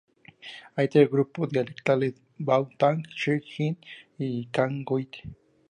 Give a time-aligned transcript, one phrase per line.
[0.75, 3.77] Hay tres grupos dialectales, Bao-Tang, Shi-Ji,
[4.17, 5.07] y Cang-Hui.